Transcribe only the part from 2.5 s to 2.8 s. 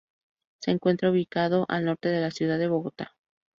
de